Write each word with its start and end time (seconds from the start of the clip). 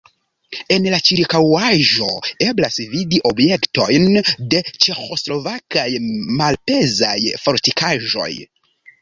En 0.75 0.85
la 0.91 0.99
ĉirkaŭaĵo 1.09 2.07
eblas 2.45 2.79
vidi 2.93 3.19
objektojn 3.31 4.09
de 4.55 4.63
ĉeĥoslovakaj 4.87 5.85
malpezaj 6.41 7.17
fortikaĵoj. 7.45 8.33